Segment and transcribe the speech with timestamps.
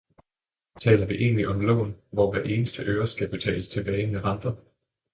[0.81, 4.53] Taler vi egentlig om lån, hvor hver eneste øre skal betales tilbage med renter?